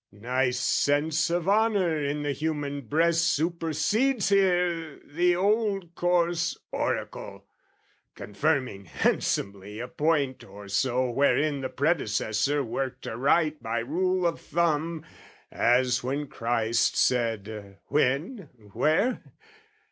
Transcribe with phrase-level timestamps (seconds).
[0.11, 7.45] Nice sense of honour in the human breast Supersedes here the old coarse oracle
[8.15, 15.05] Confirming handsomely a point or so Wherein the predecessor worked aright By rule of thumb:
[15.51, 19.21] as when Christ said, when, where?